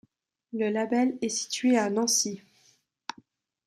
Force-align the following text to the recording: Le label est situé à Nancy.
Le 0.51 0.71
label 0.71 1.19
est 1.21 1.29
situé 1.29 1.77
à 1.77 1.91
Nancy. 1.91 2.41